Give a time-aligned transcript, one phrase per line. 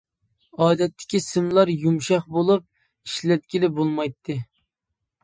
[0.63, 2.65] ئادەتتىكى سىملار يۇمشاق بولۇپ
[3.11, 4.39] ئىشلەتكىلى بولمايتتى.